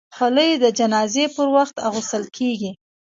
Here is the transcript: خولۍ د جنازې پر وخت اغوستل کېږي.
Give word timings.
خولۍ 0.15 0.51
د 0.63 0.65
جنازې 0.79 1.25
پر 1.35 1.47
وخت 1.57 1.75
اغوستل 1.87 2.23
کېږي. 2.37 2.71